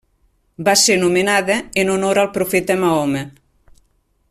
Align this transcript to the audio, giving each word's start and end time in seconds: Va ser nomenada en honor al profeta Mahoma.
Va 0.67 0.73
ser 0.83 0.95
nomenada 1.03 1.59
en 1.83 1.93
honor 1.97 2.21
al 2.23 2.31
profeta 2.39 2.79
Mahoma. 2.85 3.23